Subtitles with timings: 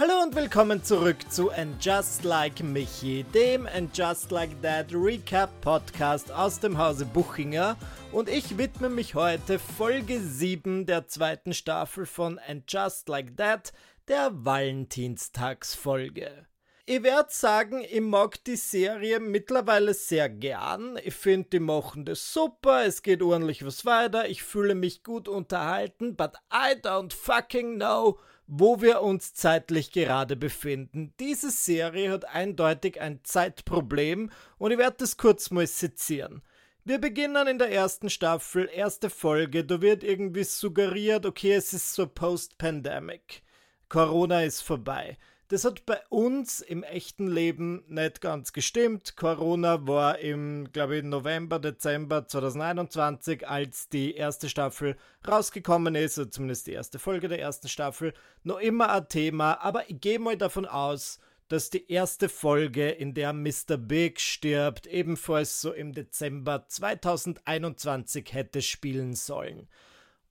[0.00, 5.50] Hallo und willkommen zurück zu And Just Like Michi, dem And Just Like That Recap
[5.60, 7.76] Podcast aus dem Hause Buchinger.
[8.12, 13.72] Und ich widme mich heute Folge 7 der zweiten Staffel von And Just Like That,
[14.06, 16.46] der Valentinstagsfolge.
[16.86, 20.96] Ich werde sagen, ich mag die Serie mittlerweile sehr gern.
[21.02, 25.26] Ich finde, die machen das super, es geht ordentlich was weiter, ich fühle mich gut
[25.26, 31.12] unterhalten, but I don't fucking know, wo wir uns zeitlich gerade befinden.
[31.20, 36.42] Diese Serie hat eindeutig ein Zeitproblem und ich werde das kurz mal sezieren.
[36.82, 41.92] Wir beginnen in der ersten Staffel, erste Folge, da wird irgendwie suggeriert, okay, es ist
[41.92, 43.42] so Post-Pandemic.
[43.90, 45.18] Corona ist vorbei.
[45.50, 49.16] Das hat bei uns im echten Leben nicht ganz gestimmt.
[49.16, 56.30] Corona war im, glaube ich, November, Dezember 2021, als die erste Staffel rausgekommen ist, oder
[56.30, 58.12] zumindest die erste Folge der ersten Staffel,
[58.42, 59.54] noch immer ein Thema.
[59.62, 61.18] Aber ich gehe mal davon aus,
[61.48, 63.78] dass die erste Folge, in der Mr.
[63.78, 69.66] Big stirbt, ebenfalls so im Dezember 2021 hätte spielen sollen.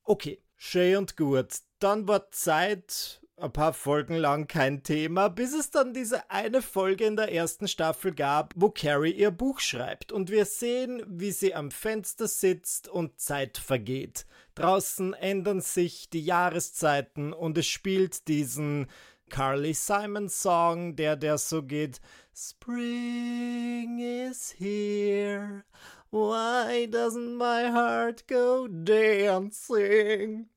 [0.03, 1.55] Okay, schön und gut.
[1.79, 7.05] Dann war Zeit, ein paar Folgen lang kein Thema, bis es dann diese eine Folge
[7.05, 11.53] in der ersten Staffel gab, wo Carrie ihr Buch schreibt und wir sehen, wie sie
[11.53, 14.25] am Fenster sitzt und Zeit vergeht.
[14.55, 18.87] Draußen ändern sich die Jahreszeiten und es spielt diesen
[19.29, 22.01] Carly Simon Song, der der so geht
[22.33, 25.63] Spring is here.
[26.09, 30.49] Why doesn't my heart go dancing?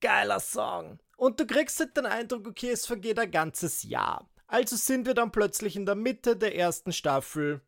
[0.00, 1.00] Geiler Song.
[1.16, 4.28] Und du kriegst halt den Eindruck, okay, es vergeht ein ganzes Jahr.
[4.46, 7.62] Also sind wir dann plötzlich in der Mitte der ersten Staffel,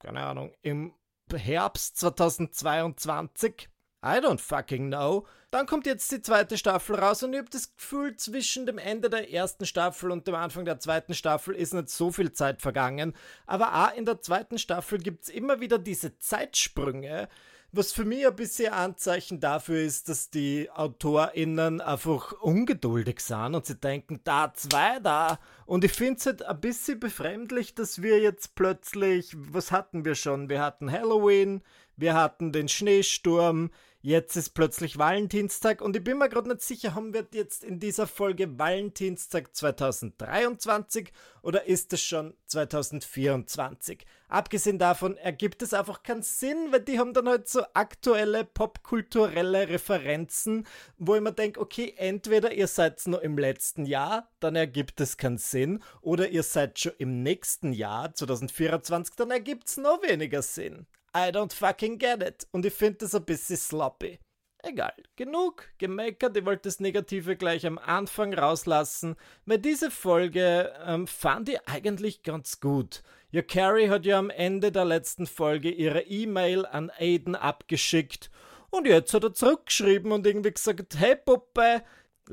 [0.00, 0.92] keine Ahnung, im
[1.32, 3.68] Herbst 2022.
[4.04, 5.26] I don't fucking know.
[5.52, 9.08] Dann kommt jetzt die zweite Staffel raus und ich habe das Gefühl, zwischen dem Ende
[9.08, 13.14] der ersten Staffel und dem Anfang der zweiten Staffel ist nicht so viel Zeit vergangen.
[13.46, 17.28] Aber auch in der zweiten Staffel gibt es immer wieder diese Zeitsprünge,
[17.72, 23.64] was für mich ein bisschen Anzeichen dafür ist, dass die AutorInnen einfach ungeduldig sind und
[23.64, 25.38] sie denken, da zwei da.
[25.64, 30.14] Und ich finde es halt ein bisschen befremdlich, dass wir jetzt plötzlich, was hatten wir
[30.14, 30.50] schon?
[30.50, 31.62] Wir hatten Halloween,
[31.96, 33.70] wir hatten den Schneesturm,
[34.04, 37.78] Jetzt ist plötzlich Valentinstag und ich bin mir gerade nicht sicher, haben wir jetzt in
[37.78, 44.04] dieser Folge Valentinstag 2023 oder ist es schon 2024?
[44.26, 49.68] Abgesehen davon ergibt es einfach keinen Sinn, weil die haben dann halt so aktuelle popkulturelle
[49.68, 50.66] Referenzen,
[50.98, 55.16] wo ich mir denke, okay, entweder ihr seid noch im letzten Jahr, dann ergibt es
[55.16, 60.42] keinen Sinn, oder ihr seid schon im nächsten Jahr, 2024, dann ergibt es noch weniger
[60.42, 60.88] Sinn.
[61.14, 62.46] I don't fucking get it.
[62.52, 64.18] Und ich finde das ein bisschen sloppy.
[64.64, 66.36] Egal, genug gemeckert.
[66.36, 72.22] Ich wollte das Negative gleich am Anfang rauslassen, weil diese Folge ähm, fand ich eigentlich
[72.22, 73.02] ganz gut.
[73.32, 78.30] Ja, Carrie hat ja am Ende der letzten Folge ihre E-Mail an Aiden abgeschickt
[78.70, 81.82] und jetzt hat er zurückgeschrieben und irgendwie gesagt: Hey Puppe,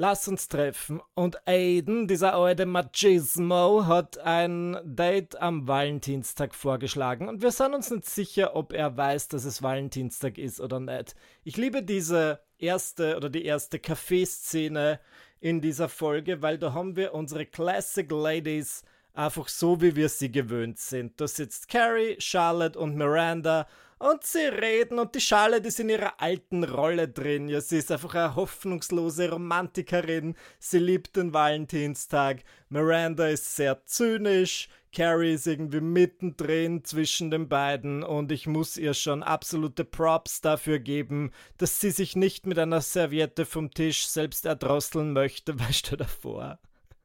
[0.02, 1.02] Lass uns treffen.
[1.14, 7.28] Und Aiden, dieser alte Machismo, hat ein Date am Valentinstag vorgeschlagen.
[7.28, 11.18] Und wir sind uns nicht sicher, ob er weiß, dass es Valentinstag ist oder nicht.
[11.44, 15.02] Ich liebe diese erste oder die erste Kaffeeszene
[15.42, 20.32] in dieser Folge, weil da haben wir unsere Classic Ladies einfach so, wie wir sie
[20.32, 21.20] gewöhnt sind.
[21.20, 23.68] Da sitzt Carrie, Charlotte und Miranda
[24.00, 27.50] und sie reden und die Charlotte ist in ihrer alten Rolle drin.
[27.50, 30.36] Ja, sie ist einfach eine hoffnungslose Romantikerin.
[30.58, 32.44] Sie liebt den Valentinstag.
[32.70, 34.70] Miranda ist sehr zynisch.
[34.92, 40.80] Carrie ist irgendwie mittendrin zwischen den beiden und ich muss ihr schon absolute Props dafür
[40.80, 45.98] geben, dass sie sich nicht mit einer Serviette vom Tisch selbst erdrosseln möchte, weißt du
[45.98, 46.60] davor.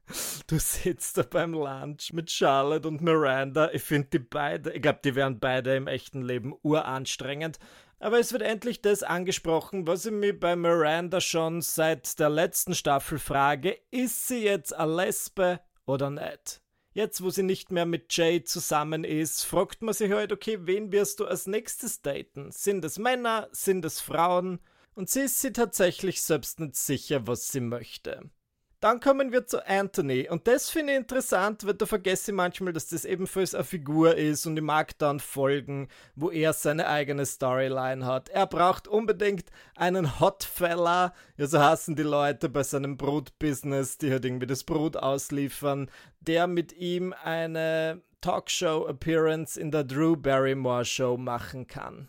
[0.47, 3.71] Du sitzt da beim Lunch mit Charlotte und Miranda.
[3.71, 7.59] Ich finde die beide, ich glaube, die wären beide im echten Leben uranstrengend.
[7.99, 12.75] Aber es wird endlich das angesprochen, was ich mir bei Miranda schon seit der letzten
[12.75, 13.79] Staffel frage.
[13.89, 16.61] Ist sie jetzt eine Lesbe oder nicht?
[16.91, 20.91] Jetzt, wo sie nicht mehr mit Jay zusammen ist, fragt man sich halt, okay, wen
[20.91, 22.51] wirst du als nächstes daten?
[22.51, 23.49] Sind es Männer?
[23.51, 24.59] Sind es Frauen?
[24.93, 28.29] Und sie ist sie tatsächlich selbst nicht sicher, was sie möchte.
[28.85, 30.29] Dann kommen wir zu Anthony.
[30.29, 34.15] Und das finde ich interessant, weil da vergesse ich manchmal, dass das ebenfalls eine Figur
[34.15, 38.29] ist und ich mag dann Folgen, wo er seine eigene Storyline hat.
[38.29, 39.45] Er braucht unbedingt
[39.75, 44.97] einen Hotfella, ja so hassen die Leute bei seinem Brutbusiness, die halt irgendwie das Brut
[44.97, 45.89] ausliefern,
[46.19, 52.07] der mit ihm eine Talkshow-Appearance in der Drew Barrymore Show machen kann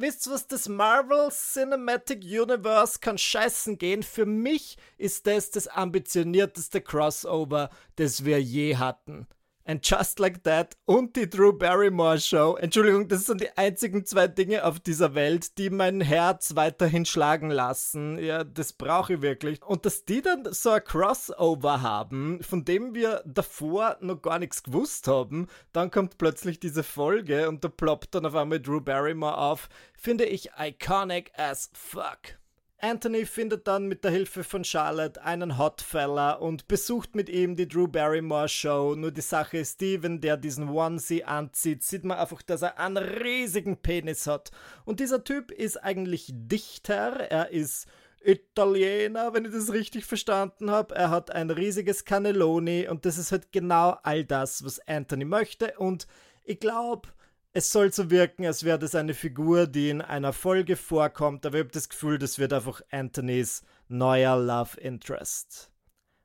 [0.00, 4.02] wisst ihr was, das Marvel Cinematic Universe kann scheißen gehen.
[4.02, 9.26] Für mich ist das das ambitionierteste Crossover, das wir je hatten.
[9.70, 12.56] And Just Like That und die Drew Barrymore Show.
[12.56, 17.50] Entschuldigung, das sind die einzigen zwei Dinge auf dieser Welt, die mein Herz weiterhin schlagen
[17.50, 18.18] lassen.
[18.18, 19.62] Ja, das brauche ich wirklich.
[19.62, 24.64] Und dass die dann so ein Crossover haben, von dem wir davor noch gar nichts
[24.64, 29.38] gewusst haben, dann kommt plötzlich diese Folge und da ploppt dann auf einmal Drew Barrymore
[29.38, 32.39] auf, finde ich iconic as fuck.
[32.82, 37.68] Anthony findet dann mit der Hilfe von Charlotte einen Hotfella und besucht mit ihm die
[37.68, 38.94] Drew Barrymore Show.
[38.96, 42.96] Nur die Sache ist, Steven, der diesen Onesie anzieht, sieht man einfach, dass er einen
[42.96, 44.50] riesigen Penis hat.
[44.84, 47.86] Und dieser Typ ist eigentlich Dichter, er ist
[48.22, 50.94] Italiener, wenn ich das richtig verstanden habe.
[50.94, 55.74] Er hat ein riesiges Cannelloni und das ist halt genau all das, was Anthony möchte.
[55.78, 56.06] Und
[56.44, 57.08] ich glaube,
[57.52, 61.58] es soll so wirken, als wäre das eine Figur, die in einer Folge vorkommt, aber
[61.58, 65.70] ich habe das Gefühl, das wird einfach Anthonys neuer Love Interest.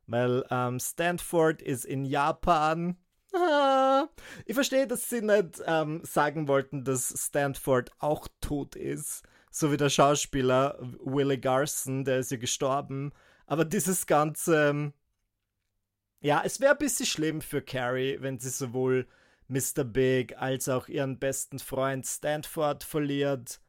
[0.07, 2.97] Weil ähm, Stanford ist in Japan.
[4.45, 9.23] Ich verstehe, dass sie nicht ähm, sagen wollten, dass Stanford auch tot ist.
[9.49, 13.13] So wie der Schauspieler Willie Garson, der ist ja gestorben.
[13.47, 14.69] Aber dieses ganze.
[14.69, 14.93] Ähm,
[16.21, 19.07] ja, es wäre ein bisschen schlimm für Carrie, wenn sie sowohl
[19.47, 19.83] Mr.
[19.83, 23.59] Big als auch ihren besten Freund Stanford verliert.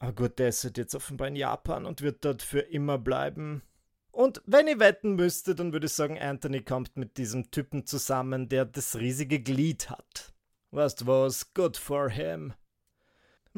[0.00, 3.62] Aber gut, der ist halt jetzt offenbar in Japan und wird dort für immer bleiben.
[4.10, 8.48] Und wenn ich wetten müsste, dann würde ich sagen, Anthony kommt mit diesem Typen zusammen,
[8.48, 10.32] der das riesige Glied hat.
[10.70, 11.54] Weißt was?
[11.54, 12.52] Good for him.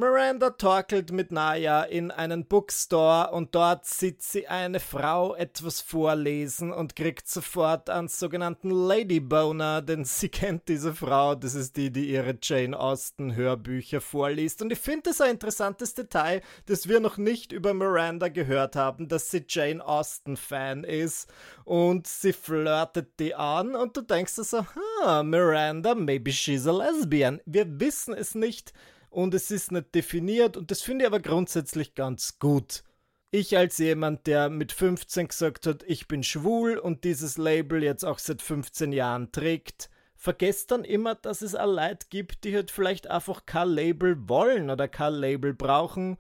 [0.01, 6.73] Miranda torkelt mit Naya in einen Bookstore und dort sieht sie eine Frau etwas vorlesen
[6.73, 12.09] und kriegt sofort einen sogenannten Ladyboner, denn sie kennt diese Frau, das ist die, die
[12.09, 14.63] ihre Jane Austen Hörbücher vorliest.
[14.63, 19.07] Und ich finde das ein interessantes Detail, das wir noch nicht über Miranda gehört haben,
[19.07, 21.31] dass sie Jane Austen Fan ist
[21.65, 27.43] und sie flirtet die an und du denkst so, huh, Miranda, maybe she's a lesbian.
[27.45, 28.73] Wir wissen es nicht
[29.11, 32.85] und es ist nicht definiert und das finde ich aber grundsätzlich ganz gut.
[33.33, 38.05] Ich als jemand, der mit 15 gesagt hat, ich bin schwul und dieses Label jetzt
[38.05, 42.71] auch seit 15 Jahren trägt, vergesst dann immer, dass es auch Leute gibt, die halt
[42.71, 46.19] vielleicht einfach kein Label wollen oder kein Label brauchen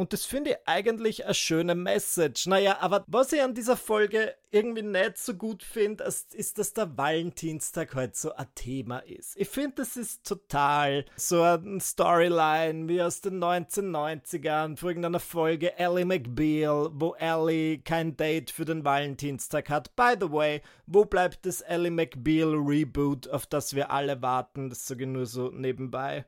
[0.00, 2.46] und das finde ich eigentlich eine schöne Message.
[2.46, 6.96] Naja, aber was ich an dieser Folge irgendwie nicht so gut finde, ist, dass der
[6.96, 9.36] Valentinstag heute halt so ein Thema ist.
[9.36, 15.76] Ich finde, das ist total so eine Storyline wie aus den 1990ern, vor irgendeiner Folge
[15.76, 19.96] Ellie McBeal, wo Ellie kein Date für den Valentinstag hat.
[19.96, 24.70] By the way, wo bleibt das Ellie McBeal Reboot, auf das wir alle warten?
[24.70, 26.24] Das sage ich nur so nebenbei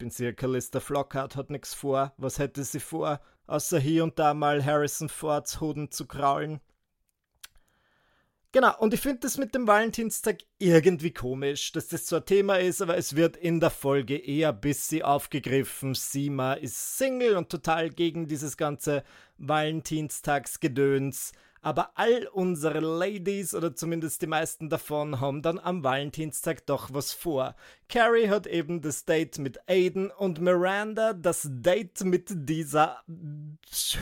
[0.00, 2.12] bin sicher, Callista Flockhart hat nichts vor.
[2.16, 6.60] Was hätte sie vor, außer hier und da mal Harrison Fords Hoden zu kraulen?
[8.52, 12.58] Genau, und ich finde das mit dem Valentinstag irgendwie komisch, dass das so ein Thema
[12.58, 15.94] ist, aber es wird in der Folge eher bisschen aufgegriffen.
[15.94, 19.04] Sima ist Single und total gegen dieses ganze
[19.36, 21.32] Valentinstagsgedöns
[21.62, 27.12] aber all unsere Ladies oder zumindest die meisten davon haben dann am Valentinstag doch was
[27.12, 27.54] vor.
[27.88, 33.02] Carrie hat eben das Date mit Aiden und Miranda das Date mit dieser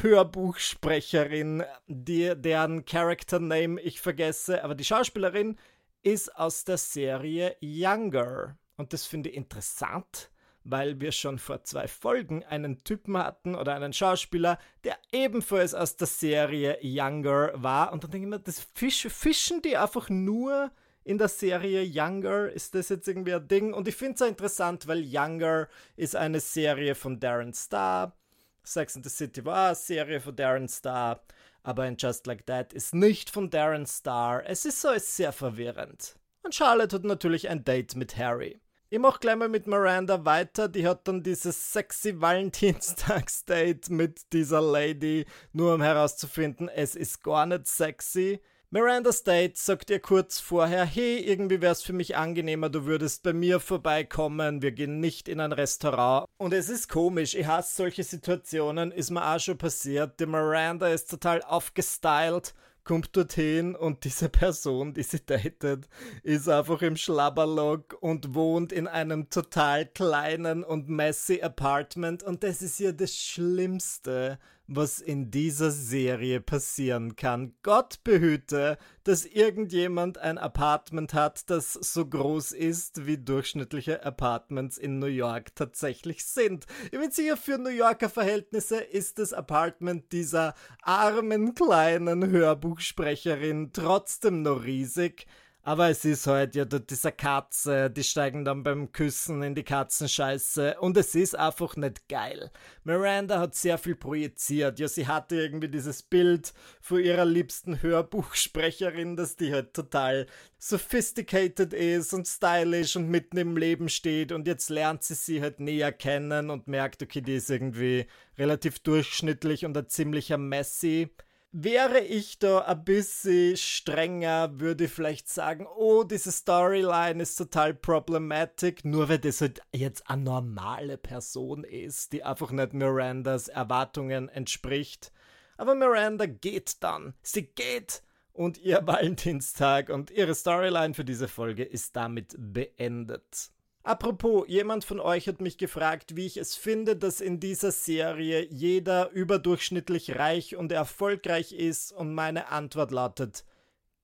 [0.03, 5.59] Hörbuchsprecherin, die, deren Character Name ich vergesse, aber die Schauspielerin
[6.03, 8.57] ist aus der Serie Younger.
[8.77, 10.31] Und das finde ich interessant
[10.65, 15.97] weil wir schon vor zwei Folgen einen Typen hatten oder einen Schauspieler, der ebenfalls aus
[15.97, 17.93] der Serie Younger war.
[17.93, 20.71] Und dann denke ich mir, das Fisch, fischen die einfach nur
[21.09, 22.51] in der Serie Younger?
[22.51, 23.73] Ist das jetzt irgendwie ein Ding?
[23.73, 28.15] Und ich finde es interessant, weil Younger ist eine Serie von Darren Star.
[28.63, 31.23] Sex and the City war eine Serie von Darren Star.
[31.63, 34.43] Aber in Just Like That ist nicht von Darren Star.
[34.47, 36.17] Es ist so ist sehr verwirrend.
[36.43, 38.61] Und Charlotte hat natürlich ein Date mit Harry.
[38.91, 40.67] Ich mach gleich mal mit Miranda weiter.
[40.67, 47.45] Die hat dann dieses sexy Valentinstagsdate mit dieser Lady, nur um herauszufinden, es ist gar
[47.45, 48.41] nicht sexy.
[48.71, 53.23] Miranda State sagt ihr kurz vorher, hey, irgendwie wäre es für mich angenehmer, du würdest
[53.23, 56.27] bei mir vorbeikommen, wir gehen nicht in ein Restaurant.
[56.39, 60.19] Und es ist komisch, ich hasse solche Situationen, ist mir auch schon passiert.
[60.19, 62.55] Die Miranda ist total aufgestylt
[62.89, 65.89] kommt dorthin und diese Person, die sie datet,
[66.23, 72.63] ist einfach im Schlabberlock und wohnt in einem total kleinen und messy Apartment und das
[72.63, 74.39] ist ja das Schlimmste,
[74.69, 77.55] was in dieser Serie passieren kann.
[77.63, 84.99] Gott behüte, dass irgendjemand ein Apartment hat, das so groß ist, wie durchschnittliche Apartments in
[84.99, 86.67] New York tatsächlich sind.
[86.93, 94.43] Ich bin sicher, für New Yorker Verhältnisse ist das Apartment dieser armen kleinen Hörbuchsprecherin trotzdem
[94.43, 95.27] noch riesig.
[95.69, 100.81] Aber es ist halt ja dieser Katze, die steigen dann beim Küssen in die Katzenscheiße
[100.81, 102.51] und es ist einfach nicht geil.
[102.85, 104.79] Miranda hat sehr viel projiziert.
[104.79, 111.75] Ja, sie hatte irgendwie dieses Bild von ihrer liebsten Hörbuchsprecherin, dass die halt total sophisticated
[111.75, 115.93] ist und stylisch und mitten im Leben steht und jetzt lernt sie sie halt näher
[115.93, 118.07] kennen und merkt, okay, die ist irgendwie
[118.39, 121.11] relativ durchschnittlich und ein ziemlicher Messi.
[121.51, 127.73] Wäre ich da ein bisschen strenger, würde ich vielleicht sagen, oh, diese Storyline ist total
[127.73, 134.29] problematisch, nur weil das halt jetzt eine normale Person ist, die einfach nicht Mirandas Erwartungen
[134.29, 135.11] entspricht.
[135.57, 137.15] Aber Miranda geht dann.
[137.23, 138.03] Sie geht
[138.33, 143.51] und ihr Valentinstag und ihre Storyline für diese Folge ist damit beendet.
[143.89, 148.47] Apropos, jemand von euch hat mich gefragt, wie ich es finde, dass in dieser Serie
[148.51, 153.47] jeder überdurchschnittlich reich und erfolgreich ist und meine Antwort lautet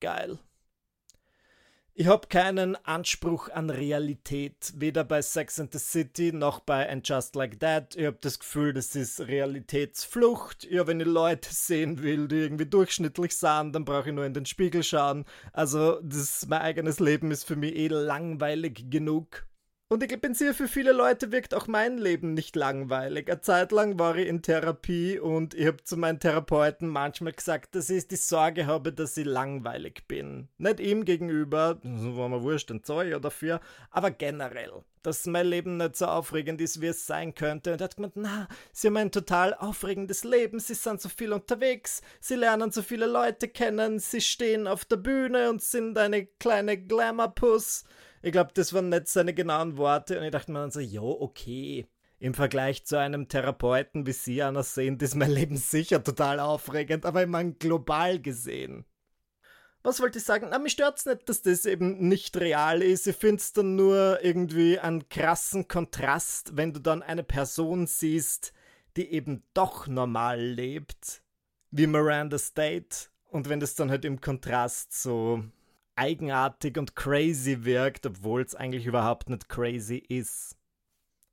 [0.01, 0.39] geil.
[1.93, 7.07] Ich habe keinen Anspruch an Realität, weder bei Sex and the City noch bei And
[7.07, 7.95] Just Like That.
[7.95, 10.65] Ich habe das Gefühl, das ist Realitätsflucht.
[10.65, 14.33] Ja, wenn ich Leute sehen will, die irgendwie durchschnittlich sind, dann brauche ich nur in
[14.33, 15.27] den Spiegel schauen.
[15.53, 19.47] Also, das, mein eigenes Leben ist für mich eh langweilig genug.
[19.89, 23.29] Und ich bin sicher, für viele Leute wirkt auch mein Leben nicht langweilig.
[23.31, 27.75] Eine Zeit lang war ich in Therapie und ich habe zu meinen Therapeuten manchmal gesagt,
[27.75, 30.49] dass ich die Sorge habe, dass ich langweilig bin.
[30.57, 33.61] Nicht ihm gegenüber, so war mir wurscht, ein Zeug dafür,
[33.91, 34.73] aber generell.
[35.03, 37.75] Dass mein Leben nicht so aufregend ist, wie es sein könnte.
[37.75, 41.35] Und er hat gemeint, na, sie haben ein total aufregendes Leben, sie sind so viel
[41.35, 46.25] unterwegs, sie lernen so viele Leute kennen, sie stehen auf der Bühne und sind eine
[46.25, 47.85] kleine Glamour-Puss.
[48.25, 51.11] Ich glaube, das waren nicht seine genauen Worte und ich dachte mir dann so, jo,
[51.21, 51.87] okay.
[52.19, 57.05] Im Vergleich zu einem Therapeuten wie Sie einer sehen, ist mein Leben sicher total aufregend,
[57.05, 58.87] aber ich meine global gesehen.
[59.83, 60.47] Was wollte ich sagen?
[60.51, 63.07] Na, mich stört's nicht, dass das eben nicht real ist.
[63.07, 68.55] Ich find's dann nur irgendwie einen krassen Kontrast, wenn du dann eine Person siehst,
[68.97, 71.21] die eben doch normal lebt,
[71.71, 75.45] wie Miranda State, und wenn das dann halt im Kontrast so
[75.97, 80.57] eigenartig und crazy wirkt, obwohl es eigentlich überhaupt nicht crazy ist.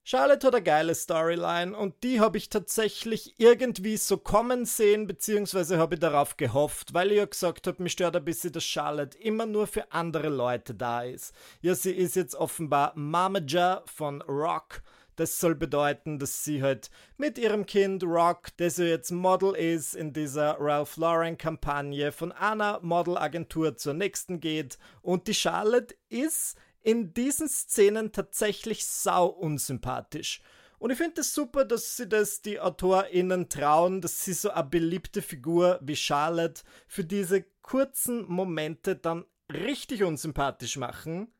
[0.03, 5.77] Charlotte hat eine geile Storyline und die habe ich tatsächlich irgendwie so kommen sehen, beziehungsweise
[5.77, 9.17] habe ich darauf gehofft, weil ich ja gesagt habe, mich stört ein bisschen, dass Charlotte
[9.19, 11.35] immer nur für andere Leute da ist.
[11.61, 14.81] Ja, sie ist jetzt offenbar Mamager von Rock
[15.21, 19.93] das soll bedeuten, dass sie halt mit ihrem Kind Rock, der so jetzt Model ist,
[19.93, 24.79] in dieser Ralph Lauren Kampagne von einer Modelagentur zur nächsten geht.
[25.03, 30.41] Und die Charlotte ist in diesen Szenen tatsächlich sau unsympathisch.
[30.79, 34.49] Und ich finde es das super, dass sie das die AutorInnen trauen, dass sie so
[34.49, 41.31] eine beliebte Figur wie Charlotte für diese kurzen Momente dann richtig unsympathisch machen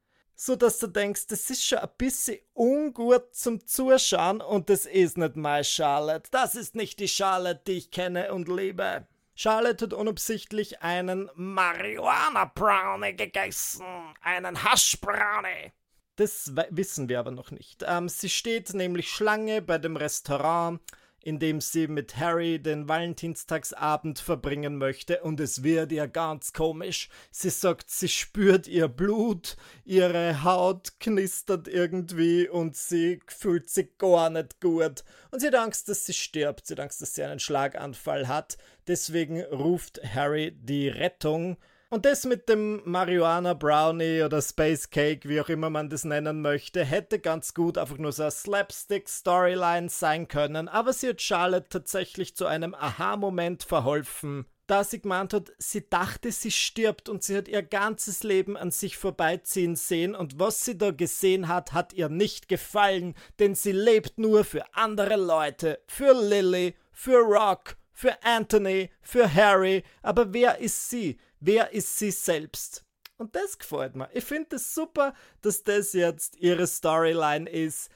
[0.43, 5.15] so dass du denkst, das ist schon ein bisschen ungut zum Zuschauen und das ist
[5.15, 6.31] nicht meine Charlotte.
[6.31, 9.05] Das ist nicht die Charlotte, die ich kenne und liebe.
[9.35, 13.85] Charlotte hat unabsichtlich einen Marihuana-Brownie gegessen.
[14.21, 15.73] Einen Hasch-Brownie.
[16.15, 17.85] Das wissen wir aber noch nicht.
[17.87, 20.81] Ähm, sie steht nämlich Schlange bei dem Restaurant
[21.23, 27.09] in dem sie mit Harry den Valentinstagsabend verbringen möchte und es wird ihr ganz komisch.
[27.31, 34.29] Sie sagt, sie spürt ihr Blut, ihre Haut knistert irgendwie und sie fühlt sich gar
[34.29, 35.03] nicht gut.
[35.29, 38.57] Und sie hat Angst, dass sie stirbt, sie hat Angst, dass sie einen Schlaganfall hat.
[38.87, 41.57] Deswegen ruft Harry die Rettung
[41.91, 46.41] und das mit dem Marihuana Brownie oder Space Cake, wie auch immer man das nennen
[46.41, 51.67] möchte, hätte ganz gut einfach nur so eine Slapstick-Storyline sein können, aber sie hat Charlotte
[51.69, 57.35] tatsächlich zu einem Aha-Moment verholfen, da sie gemeint hat, sie dachte, sie stirbt und sie
[57.35, 60.15] hat ihr ganzes Leben an sich vorbeiziehen sehen.
[60.15, 64.63] Und was sie da gesehen hat, hat ihr nicht gefallen, denn sie lebt nur für
[64.73, 71.19] andere Leute, für Lily, für Rock, für Anthony, für Harry, aber wer ist sie?
[71.41, 72.85] Wer ist sie selbst?
[73.17, 74.09] Und das gefällt mir.
[74.13, 77.89] Ich finde es das super, dass das jetzt ihre Storyline ist.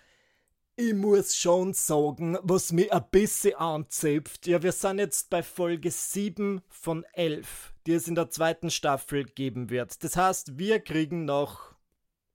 [0.76, 4.48] Ich muss schon sagen, was mich ein bisschen anzipft.
[4.48, 9.26] Ja, wir sind jetzt bei Folge 7 von 11, die es in der zweiten Staffel
[9.26, 10.04] geben wird.
[10.04, 11.76] Das heißt, wir kriegen noch.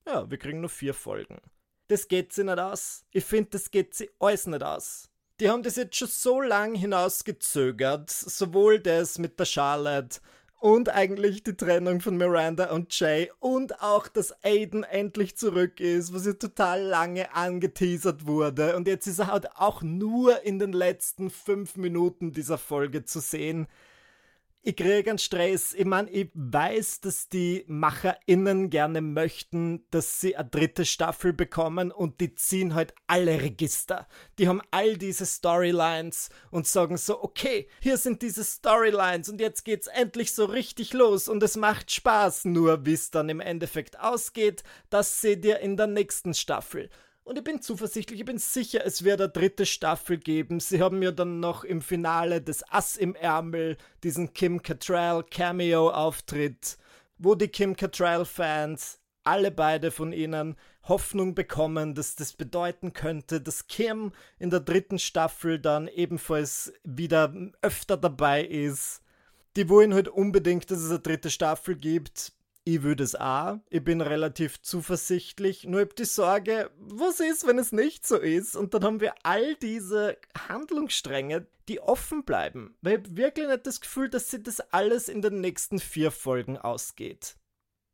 [0.07, 1.41] Ja, wir kriegen noch vier Folgen.
[1.89, 3.03] Das geht sie nicht aus.
[3.11, 5.09] Ich finde, das geht sie alles nicht aus.
[5.41, 10.21] Die haben das jetzt schon so lang hinausgezögert, sowohl das mit der Charlotte
[10.61, 16.13] und eigentlich die Trennung von Miranda und Jay und auch, dass Aiden endlich zurück ist,
[16.13, 18.75] was ja total lange angeteasert wurde.
[18.75, 23.19] Und jetzt ist er halt auch nur in den letzten fünf Minuten dieser Folge zu
[23.19, 23.67] sehen
[24.63, 25.73] ich kriege einen Stress.
[25.73, 31.91] Ich meine, ich weiß, dass die MacherInnen gerne möchten, dass sie eine dritte Staffel bekommen
[31.91, 34.07] und die ziehen halt alle Register.
[34.37, 39.65] Die haben all diese Storylines und sagen so, okay, hier sind diese Storylines und jetzt
[39.65, 42.45] geht's endlich so richtig los und es macht Spaß.
[42.45, 46.89] Nur wie es dann im Endeffekt ausgeht, das seht ihr in der nächsten Staffel.
[47.23, 50.59] Und ich bin zuversichtlich, ich bin sicher, es wird eine dritte Staffel geben.
[50.59, 56.77] Sie haben mir dann noch im Finale des Ass im Ärmel diesen Kim Cattrall Cameo-Auftritt,
[57.19, 63.67] wo die Kim Cattrall-Fans, alle beide von ihnen, Hoffnung bekommen, dass das bedeuten könnte, dass
[63.67, 69.03] Kim in der dritten Staffel dann ebenfalls wieder öfter dabei ist.
[69.55, 73.57] Die wollen halt unbedingt, dass es eine dritte Staffel gibt ich würde es auch.
[73.69, 75.65] Ich bin relativ zuversichtlich.
[75.65, 78.55] Nur habe die Sorge, was ist, wenn es nicht so ist?
[78.55, 82.75] Und dann haben wir all diese Handlungsstränge, die offen bleiben.
[82.81, 86.11] Weil ich habe wirklich nicht das Gefühl, dass sich das alles in den nächsten vier
[86.11, 87.35] Folgen ausgeht.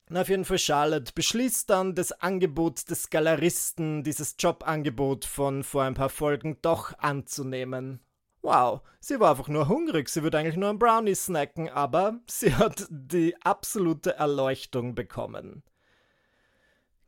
[0.09, 5.83] Na, auf jeden Fall, Charlotte beschließt dann, das Angebot des Galeristen, dieses Jobangebot von vor
[5.83, 7.99] ein paar Folgen doch anzunehmen.
[8.47, 12.55] Wow, sie war einfach nur hungrig, sie würde eigentlich nur einen Brownie snacken, aber sie
[12.55, 15.63] hat die absolute Erleuchtung bekommen.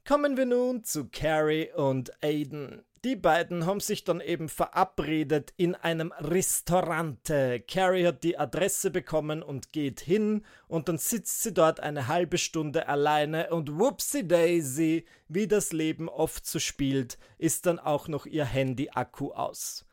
[0.05, 2.83] Kommen wir nun zu Carrie und Aiden.
[3.05, 7.61] Die beiden haben sich dann eben verabredet in einem Restaurante.
[7.61, 12.37] Carrie hat die Adresse bekommen und geht hin und dann sitzt sie dort eine halbe
[12.37, 18.25] Stunde alleine und whoopsie daisy, wie das Leben oft so spielt, ist dann auch noch
[18.25, 19.85] ihr Handy-Akku aus.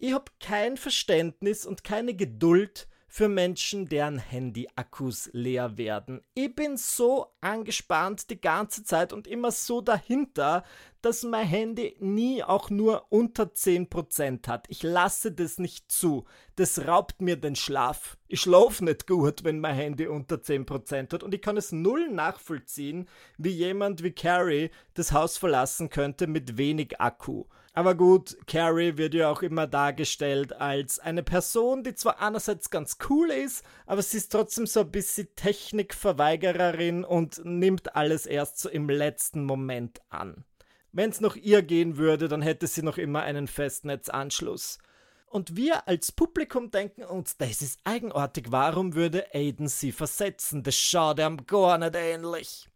[0.00, 6.20] Ich habe kein Verständnis und keine Geduld für Menschen, deren Handy-Akkus leer werden.
[6.34, 10.62] Ich bin so angespannt die ganze Zeit und immer so dahinter,
[11.02, 14.66] dass mein Handy nie auch nur unter 10% hat.
[14.68, 16.26] Ich lasse das nicht zu.
[16.54, 18.16] Das raubt mir den Schlaf.
[18.28, 22.08] Ich schlafe nicht gut, wenn mein Handy unter 10% hat und ich kann es null
[22.08, 27.46] nachvollziehen, wie jemand wie Carrie das Haus verlassen könnte mit wenig Akku.
[27.72, 32.98] Aber gut, Carrie wird ja auch immer dargestellt als eine Person, die zwar einerseits ganz
[33.08, 38.68] cool ist, aber sie ist trotzdem so ein bisschen Technikverweigererin und nimmt alles erst so
[38.68, 40.44] im letzten Moment an.
[40.92, 44.78] Wenn es noch ihr gehen würde, dann hätte sie noch immer einen Festnetzanschluss.
[45.26, 50.62] Und wir als Publikum denken uns, das ist eigenartig, warum würde Aiden sie versetzen?
[50.62, 52.68] Das schaut ihm gar nicht ähnlich.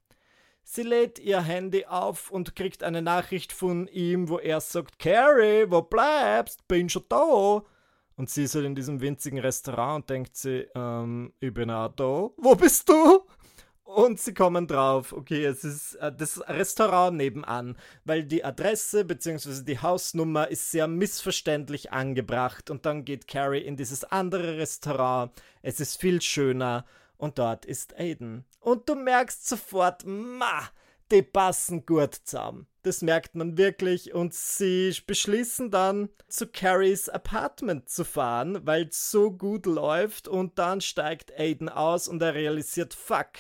[0.64, 5.66] Sie lädt ihr Handy auf und kriegt eine Nachricht von ihm, wo er sagt, Carrie,
[5.68, 6.66] wo bleibst?
[6.68, 7.62] Bin schon da.
[8.16, 11.88] Und sie ist halt in diesem winzigen Restaurant und denkt sie, ähm, ich bin auch
[11.88, 12.30] da.
[12.36, 13.26] Wo bist du?
[13.84, 19.64] Und sie kommen drauf, okay, es ist äh, das Restaurant nebenan, weil die Adresse bzw.
[19.64, 22.70] die Hausnummer ist sehr missverständlich angebracht.
[22.70, 25.32] Und dann geht Carrie in dieses andere Restaurant.
[25.60, 26.86] Es ist viel schöner
[27.22, 28.44] und dort ist Aiden.
[28.58, 30.68] Und du merkst sofort, ma,
[31.12, 32.66] die passen gut zusammen.
[32.82, 39.12] Das merkt man wirklich und sie beschließen dann zu Carries Apartment zu fahren, weil es
[39.12, 43.30] so gut läuft und dann steigt Aiden aus und er realisiert, fuck,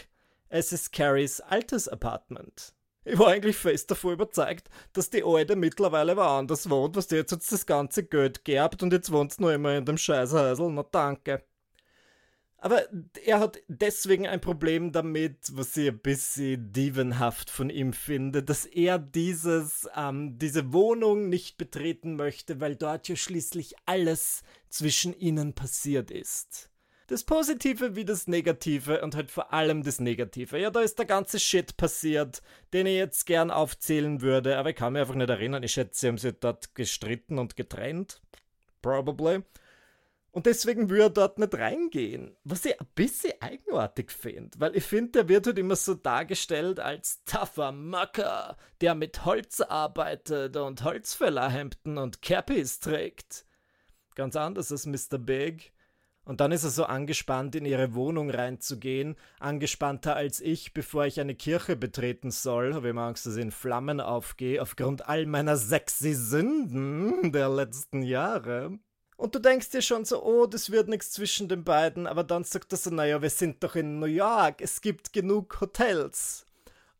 [0.48, 2.74] es ist Carries altes Apartment.
[3.04, 7.32] Ich war eigentlich fest davon überzeugt, dass die Alte mittlerweile woanders wohnt, was die jetzt,
[7.32, 10.70] jetzt das ganze Geld geerbt und jetzt wohnt nur immer in dem Scheißhäusl.
[10.70, 11.42] Na danke.
[12.62, 12.84] Aber
[13.24, 18.66] er hat deswegen ein Problem damit, was ich ein bisschen dievenhaft von ihm finde, dass
[18.66, 25.54] er dieses, ähm, diese Wohnung nicht betreten möchte, weil dort ja schließlich alles zwischen ihnen
[25.54, 26.70] passiert ist.
[27.08, 30.56] Das Positive wie das Negative und halt vor allem das Negative.
[30.56, 34.76] Ja, da ist der ganze Shit passiert, den ich jetzt gern aufzählen würde, aber ich
[34.76, 35.64] kann mich einfach nicht erinnern.
[35.64, 38.22] Ich schätze, sie haben sich dort gestritten und getrennt.
[38.82, 39.42] Probably.
[40.32, 42.34] Und deswegen würde er dort nicht reingehen.
[42.42, 46.80] Was ich ein bisschen eigenartig finde, weil ich finde, der wird halt immer so dargestellt
[46.80, 53.44] als tougher Macker, der mit Holz arbeitet und Holzfällerhemden und Cappies trägt.
[54.14, 55.18] Ganz anders als Mr.
[55.18, 55.72] Big.
[56.24, 61.20] Und dann ist er so angespannt, in ihre Wohnung reinzugehen, angespannter als ich, bevor ich
[61.20, 62.74] eine Kirche betreten soll.
[62.74, 68.02] Habe immer Angst, dass ich in Flammen aufgehe, aufgrund all meiner sexy Sünden der letzten
[68.02, 68.78] Jahre.
[69.16, 72.44] Und du denkst dir schon so, oh, das wird nichts zwischen den beiden, aber dann
[72.44, 76.46] sagt er so, naja, wir sind doch in New York, es gibt genug Hotels.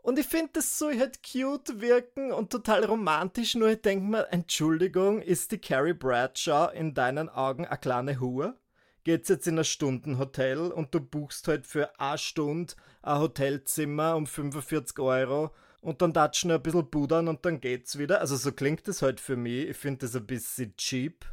[0.03, 4.33] Und ich finde, das soll halt cute wirken und total romantisch, nur ich denke mir,
[4.33, 8.57] Entschuldigung, ist die Carrie Bradshaw in deinen Augen eine kleine Hure?
[9.05, 14.27] Geht's jetzt in ein Stundenhotel und du buchst halt für eine Stunde ein Hotelzimmer um
[14.27, 18.21] 45 Euro und dann datschen ein bisschen budern und dann geht's wieder.
[18.21, 19.69] Also so klingt das halt für mich.
[19.69, 21.25] Ich finde das ein bisschen cheap.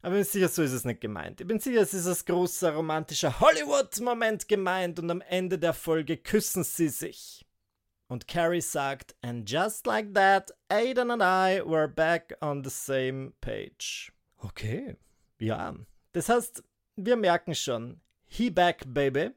[0.00, 1.40] Aber ich bin sicher, so ist es nicht gemeint.
[1.40, 6.16] Ich bin sicher, es ist als großer romantischer Hollywood-Moment gemeint und am Ende der Folge
[6.16, 7.44] küssen sie sich.
[8.06, 13.32] Und Carrie sagt, and just like that, Aiden and I were back on the same
[13.40, 14.12] page.
[14.38, 14.96] Okay,
[15.38, 15.74] ja.
[16.12, 16.62] Das heißt,
[16.96, 19.30] wir merken schon, he back, baby.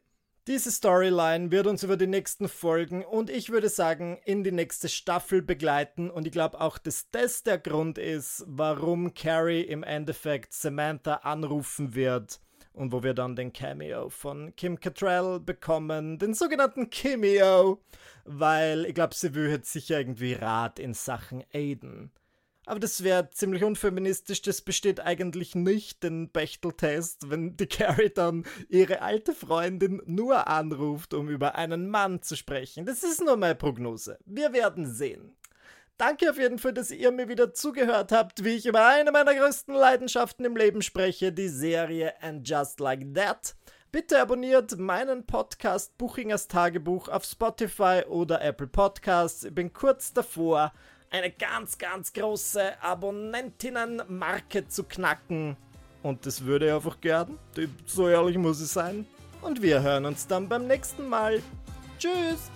[0.47, 4.89] Diese Storyline wird uns über die nächsten Folgen und ich würde sagen in die nächste
[4.89, 10.53] Staffel begleiten und ich glaube auch, dass das der Grund ist, warum Carrie im Endeffekt
[10.53, 12.39] Samantha anrufen wird
[12.73, 17.79] und wo wir dann den Cameo von Kim Cattrall bekommen, den sogenannten Cameo,
[18.25, 22.11] weil ich glaube, sie will jetzt sicher irgendwie Rat in Sachen Aiden.
[22.71, 28.45] Aber das wäre ziemlich unfeministisch, das besteht eigentlich nicht, den Bechteltest, wenn die Carrie dann
[28.69, 32.85] ihre alte Freundin nur anruft, um über einen Mann zu sprechen.
[32.85, 34.19] Das ist nur meine Prognose.
[34.23, 35.35] Wir werden sehen.
[35.97, 39.35] Danke auf jeden Fall, dass ihr mir wieder zugehört habt, wie ich über eine meiner
[39.35, 43.53] größten Leidenschaften im Leben spreche, die Serie And Just Like That.
[43.91, 49.43] Bitte abonniert meinen Podcast Buchingers Tagebuch auf Spotify oder Apple Podcasts.
[49.43, 50.71] Ich bin kurz davor,
[51.11, 55.57] eine ganz, ganz große Abonnentinnenmarke zu knacken.
[56.01, 57.37] Und das würde ich einfach gern.
[57.85, 59.05] So ehrlich muss es sein.
[59.41, 61.41] Und wir hören uns dann beim nächsten Mal.
[61.99, 62.49] Tschüss!